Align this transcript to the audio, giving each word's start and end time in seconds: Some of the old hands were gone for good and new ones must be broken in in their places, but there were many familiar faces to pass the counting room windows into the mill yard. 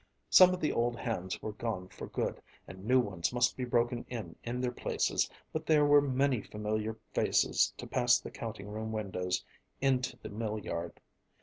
Some 0.31 0.51
of 0.51 0.59
the 0.59 0.71
old 0.71 0.95
hands 0.97 1.39
were 1.43 1.51
gone 1.51 1.87
for 1.89 2.07
good 2.07 2.41
and 2.67 2.83
new 2.85 2.99
ones 2.99 3.31
must 3.31 3.55
be 3.55 3.65
broken 3.65 4.03
in 4.09 4.35
in 4.43 4.59
their 4.59 4.71
places, 4.71 5.29
but 5.53 5.67
there 5.67 5.85
were 5.85 6.01
many 6.01 6.41
familiar 6.41 6.97
faces 7.13 7.71
to 7.77 7.85
pass 7.85 8.17
the 8.19 8.31
counting 8.31 8.67
room 8.69 8.91
windows 8.91 9.45
into 9.79 10.17
the 10.17 10.29
mill 10.29 10.57
yard. 10.57 10.99